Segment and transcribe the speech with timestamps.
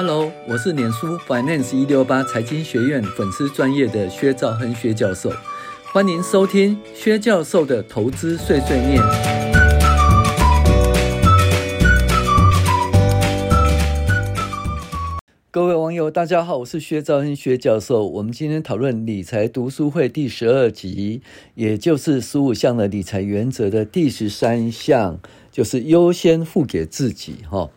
[0.00, 5.28] Hello，我是脸书 Finance 一六八财经学院粉丝专业的薛兆亨薛教授，
[5.92, 9.02] 欢迎收听薛教授的投资碎碎念。
[15.50, 18.06] 各位网友，大家好，我是薛兆亨薛教授。
[18.06, 21.22] 我们今天讨论理财读书会第十二集，
[21.56, 25.18] 也就是十五项的理财原则的第十三项，
[25.50, 27.68] 就是优先付给自己，哈。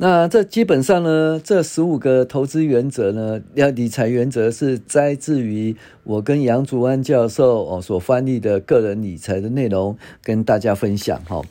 [0.00, 5.74] 那这基本上呢，这十五个投资原则呢，要理财原则是摘自于
[6.04, 11.42] 我跟杨竹安教授哦所翻译的个人理财的内容，跟大家分享哈。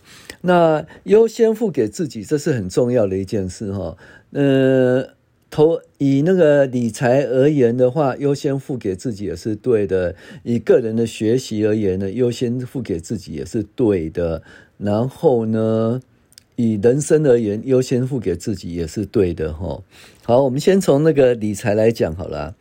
[0.42, 3.98] 那优先付给自己，这是很重要的一件事哈。
[4.32, 5.10] 呃，
[5.50, 14.42] 投以那个理财而言的话，优先付给自己也是对的；以个人的学习而言呢，优先付给自己也是对的。
[14.78, 16.00] 然后呢，
[16.58, 19.82] 以人生而言，优先付给自己也是对的哈。
[20.24, 22.56] 好，我们先从那个理财来讲好了。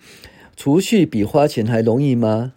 [0.54, 2.52] 储蓄比花钱还容易吗？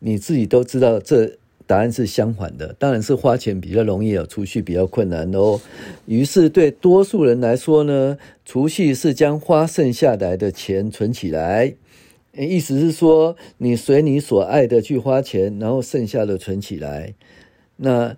[0.00, 2.74] 你自己都知道，这答案是相反的。
[2.78, 5.60] 当然是花钱比较容易哦，储蓄比较困难哦。
[6.06, 11.74] 于是对多数人来说呢，储蓄是将花剩下来的钱存起来。
[12.36, 17.14] 意思是说，你随你所爱的去花钱，然后剩下的存起来。
[17.76, 18.16] 那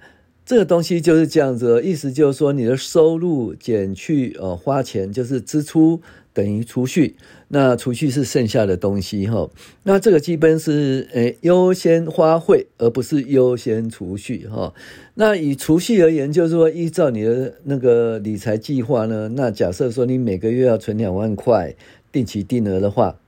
[0.49, 6.01] 这个东西就是这样子，意思就是说，你的收入减去呃花钱，就是支出
[6.33, 7.17] 等于储蓄，
[7.49, 9.51] 那储蓄是剩下的东西哈。
[9.83, 14.73] 那这个基本是诶优先花费，而不是优先储蓄哈。
[15.17, 21.75] 那以储蓄而言，就是说依照你的那个理财计划呢，那假设说你每个月要存两万块
[22.11, 23.21] 定期定额的话，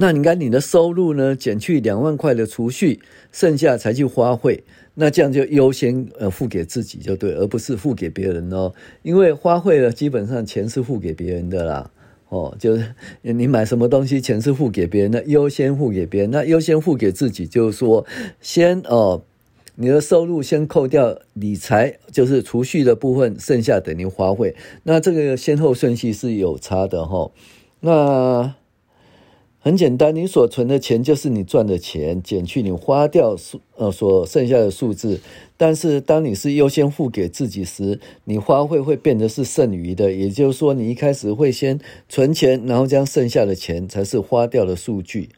[0.00, 4.64] 那你看你的收入呢减去两万块的储蓄，剩下才去花费。
[4.94, 8.72] 那这样就优先呃付给自己就对，而不是付给别人哦。
[9.02, 11.90] 因为花费了，基本上钱是付给别人的啦。
[12.30, 16.30] 哦，就是你买什么东西，钱是付给别人的，优先付给别人。
[16.30, 18.06] 那优先付给自己，就是说
[18.40, 19.22] 先哦，
[19.74, 24.56] 你的收入先扣掉理财，就是储蓄的部分，剩下等于花费。
[24.84, 27.32] 那这个先后顺序是有差的哈、哦。
[27.80, 28.54] 那。
[29.62, 35.20] 很简单，你所存的钱就是你赚的钱，减去你花掉数呃所剩下的数字。
[35.58, 41.78] 但是当你是优先付给自己时，你花费会变得是剩余的，也就是说，你一开始会先
[42.08, 45.28] 存钱，然后将剩下的钱才是花掉的数据。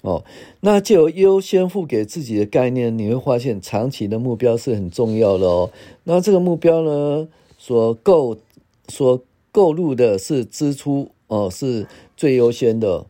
[0.00, 0.24] 哦，
[0.60, 5.70] 那就优先付给自己的概念，你会发现长期的目标是很重要的哦。
[6.04, 8.38] 那这个目标呢，所购
[8.88, 11.86] 所购入的是支出哦，是
[12.16, 13.04] 最优先的。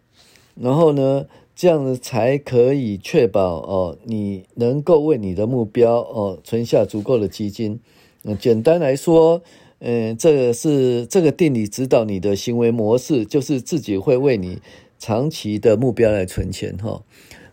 [0.60, 7.80] 然后呢，这样子才可以确保哦，你能够为你的目标哦存下足够的基金。
[8.24, 9.42] 嗯，简单来说，
[9.78, 14.58] 嗯，这个是这个定理指导你的行为模式，就是自己会为你
[14.98, 17.02] 长期的目标来存钱哈。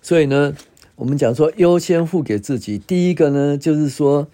[0.01, 0.55] 所以呢，
[0.95, 4.27] 我们讲说优先付给自己，第一个呢就是说。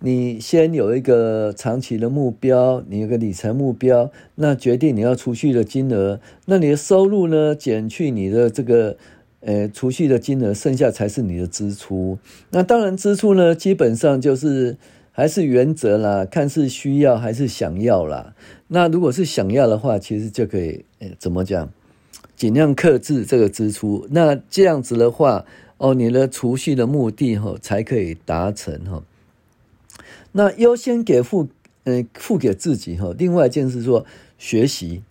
[0.00, 8.96] 你先有一个长期的目标，你有个理财目标，那决定你要储蓄的金额，那你的收入呢，减去你的这个
[9.40, 12.16] 呃储蓄的金额，剩下才是你的支出。
[12.50, 14.76] 那当然支出呢，基本上就是
[15.10, 18.34] 还是原则啦，看是需要还是想要啦。
[18.68, 21.68] 那如果是想要的话，其实就可以呃怎么讲，
[22.36, 24.06] 尽量克制这个支出。
[24.10, 25.44] 那这样子的话，
[25.78, 29.02] 哦，你的储蓄的目的哈才可以达成哈。
[30.32, 31.48] 那优先给付，
[31.84, 33.14] 嗯，付给自己哈。
[33.18, 34.04] 另外一件事说
[34.36, 35.02] 学习，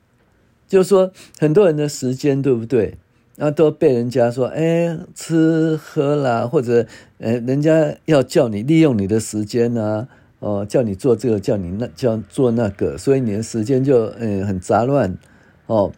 [0.68, 2.96] 就是说很多人的时间对不对？
[3.40, 6.88] 那都被人家说，哎，吃喝啦，或者，
[7.20, 10.08] 呃，人家要叫你利用你的时间啊，
[10.40, 15.18] 哦，叫你做这个，叫你那叫做那个，所以你的时间就，嗯，很杂乱，
[15.68, 15.92] 哦。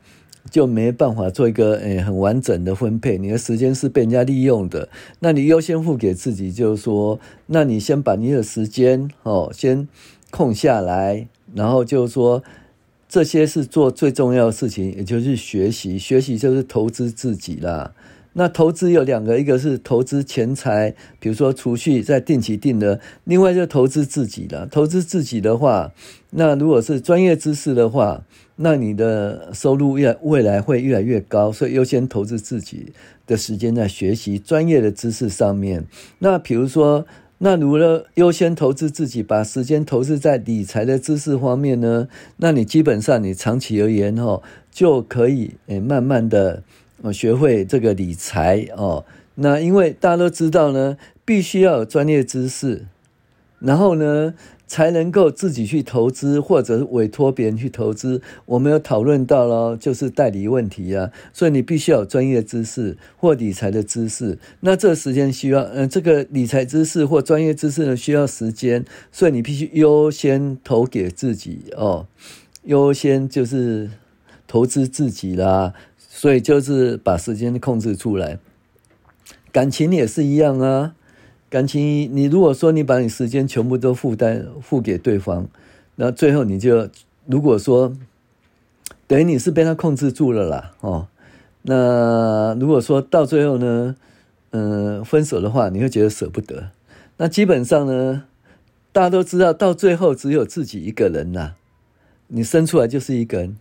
[0.50, 4.90] 就没办法做一个诶很完整的分配，你的时间是被人家利用的，
[5.20, 9.88] 那你优先付给自己，就是说，那你先把你的时间哦先
[10.32, 12.44] 空下来，然后就是说，
[13.08, 17.94] 这些是做最重要的事情，也就是学习，学习就是投资自己啦。
[18.40, 24.66] 那投资有两个，一个是投资钱财，比如说储蓄在定期定额，另外就投资自己了。
[24.66, 25.92] 投资自己的话，
[26.30, 28.24] 那如果是专业知识的话，
[28.56, 32.94] 那你的收入越未来会越来越高，所以优先投资自己
[33.28, 35.86] 的时间在学习专业的知识上面。
[36.20, 37.06] 那比如说，
[37.40, 42.08] 那如果优先投资自己，把时间投资在理财的知识方面呢，
[42.38, 44.42] 那你基本上你长期而言哈，
[44.72, 46.64] 就可以诶慢慢的。
[47.02, 49.06] 哦，学会这个理财哦，
[49.36, 52.86] 那因为大家都知道呢，必须要有专业知识，
[53.60, 54.34] 然后呢，
[54.68, 58.22] 才能够自己去投资，或者委托别人去投资。
[58.46, 64.38] 我们有讨论到了，就是代理问题啊，所以你必须要有专业知识或理财的知识。
[64.60, 72.06] 那这时间需要，嗯、呃，这个理财知识或专业知识呢，需要时间，所以你必须优先投给自己哦，
[72.64, 73.90] 优先就是
[74.46, 75.74] 投资自己啦。
[76.20, 78.40] 所以就是把时间控制出来。
[79.54, 80.94] 感情也是一样啊。
[81.50, 85.48] 感情，你如果说你把你时间全部都负担付给对方，
[85.96, 86.90] 那最后你就
[87.26, 87.96] 如果说
[89.08, 91.08] 等于你是被他控制住了啦，哦，
[91.62, 93.96] 那如果说到最后呢，
[94.52, 96.72] 嗯，分手的话，你会觉得舍不得。
[97.16, 98.26] 那基本上呢，
[98.92, 101.54] 大家都知道，到最后只有自己一个人呐，
[102.28, 103.58] 你生出来就是一个人，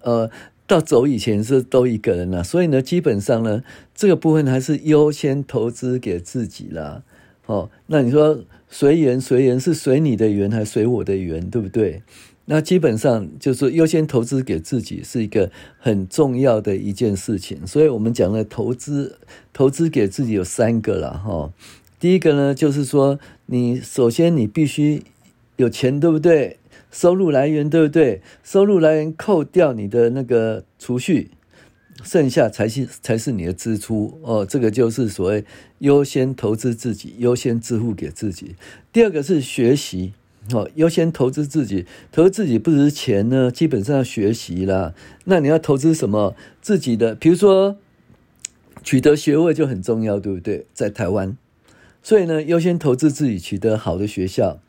[0.00, 0.30] 呃，
[0.68, 7.02] 到走以前是都一个人呐，所以呢，基本上呢，这个部分还是优先投资给自己啦。
[7.46, 12.02] 哦，那你说随缘随缘是随你的缘还随我的缘，对不对？
[12.44, 17.66] 那基本上就是优先投资给自己是一个很重要的一件事情。
[17.66, 19.18] 所以我们讲的投资，
[19.54, 21.50] 投资给自己有三个了哈。
[21.98, 25.02] 第一个呢，就是说你首先你必须
[25.56, 26.57] 有钱，对不对？
[26.90, 28.22] 收入来源，对不对？
[28.42, 31.30] 收入来源扣掉你的那个储蓄。
[32.04, 35.44] 剩下才是才是你的支出哦，这个就是所谓
[35.80, 38.54] 优先投资自己，优先支付给自己。
[38.92, 40.12] 第二个是学习
[40.52, 44.94] 哦，优先投资自己，投资自己不只是钱呢，基本上要学习啦。
[45.24, 46.36] 那你要投资什么？
[46.62, 47.76] 自己的，比如说
[48.84, 50.66] 取得学位就很重要，对不对？
[50.72, 51.36] 在台湾，
[52.00, 54.60] 所以呢，优先投资自己，取得好的学校。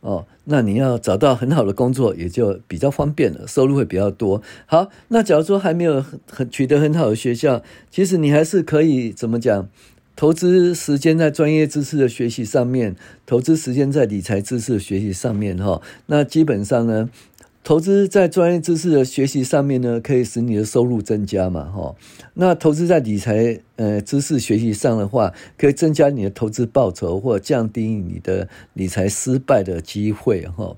[0.00, 4.40] 哦，那你要找到很好的工作，也就比较方便了，收入会比较多。
[4.66, 9.68] 好，那假如说还没有很取得很好的学校，其实你还是可以怎么讲？
[10.14, 15.80] 投资时间在专业知识的学习上面，投资时间在理财知识的学习上面，哈。
[16.06, 17.08] 那基本上呢，
[17.64, 21.94] 投资在专业知识的学习上面呢，可以使你的收入增加嘛，哈。
[22.32, 30.76] 那投资在理财呃知识学习上的话，可以增加你的投资报酬，或降低你的理财失败的机会，哈。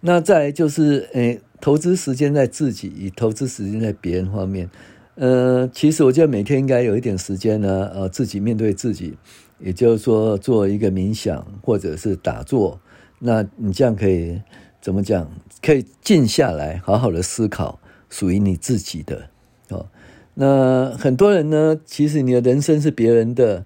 [0.00, 4.68] 那再就是呃，投资时间在自己，以投资时间在别人方面，
[5.14, 9.16] 呃，其实我觉得每天应该有一点时间呢，呃，自己面对自己，
[9.58, 12.78] 也就是说做一个冥想或者是打坐，
[13.20, 14.38] 那你这样可以。
[14.86, 15.28] 怎么讲？
[15.60, 19.30] 可以静下来，好好的思考属于你自己的
[19.68, 19.86] 哦。
[20.34, 23.64] 那很多人呢，其实你的人生是别人的，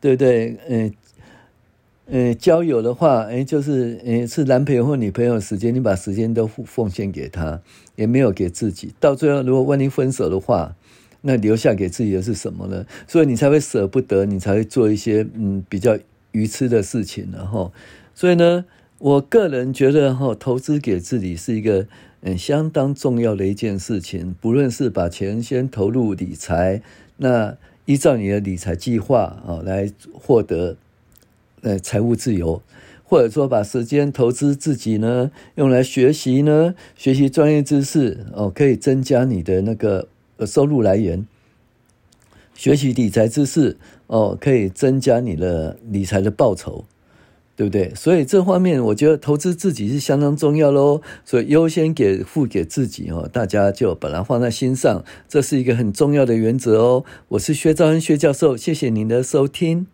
[0.00, 0.56] 对不对？
[0.68, 0.94] 嗯
[2.06, 7.60] 嗯，交友的话，哎，就是嗯，是男朋友或女朋友时间，你把时间都奉献给他，
[7.96, 8.94] 也没有给自己。
[9.00, 10.76] 到最后，如果万一分手的话，
[11.22, 12.86] 那留下给自己的是什么呢？
[13.08, 15.98] 所以你才会舍不得，你才会做一些嗯比较
[16.30, 17.72] 愚痴的事情，然后，
[18.14, 18.64] 所以呢。
[19.02, 21.88] 我个人觉得哈，投资给自己是一个
[22.20, 24.32] 嗯相当重要的一件事情。
[24.40, 26.80] 不论是把钱先投入理财，
[27.16, 30.76] 那依照你的理财计划啊来获得
[31.62, 32.62] 呃财务自由，
[33.02, 40.06] 或者说把时间投资自己呢，用来学习呢，学习专业知识哦，可以增加你的那个
[40.46, 41.26] 收入来源。
[42.54, 43.76] 学习理财知识
[44.06, 46.84] 哦，可以增加你的理财的报酬。
[47.54, 47.92] 对不对？
[47.94, 51.00] 所以这方面，我觉得投资自己是相当重要喽。
[51.24, 57.04] 所以优先给付给自己哦，大家就把它放在心上，这是一个很重要的原则哦。
[57.28, 59.86] 我是薛兆恩薛教授，谢谢您的收听。